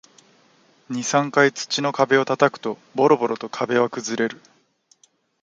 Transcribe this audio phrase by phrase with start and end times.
[0.89, 4.41] 二、三回土の壁を叩くと、ボロボロと壁は崩れる